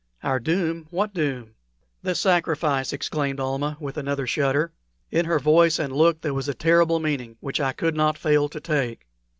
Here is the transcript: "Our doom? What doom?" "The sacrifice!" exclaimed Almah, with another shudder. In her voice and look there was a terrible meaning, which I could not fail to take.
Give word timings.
"Our 0.23 0.39
doom? 0.39 0.87
What 0.89 1.13
doom?" 1.13 1.53
"The 2.01 2.15
sacrifice!" 2.15 2.91
exclaimed 2.91 3.39
Almah, 3.39 3.77
with 3.79 3.97
another 3.97 4.25
shudder. 4.25 4.73
In 5.11 5.25
her 5.25 5.37
voice 5.37 5.77
and 5.77 5.95
look 5.95 6.21
there 6.21 6.33
was 6.33 6.49
a 6.49 6.55
terrible 6.55 6.99
meaning, 6.99 7.37
which 7.39 7.59
I 7.61 7.71
could 7.71 7.95
not 7.95 8.17
fail 8.17 8.49
to 8.49 8.59
take. 8.59 9.05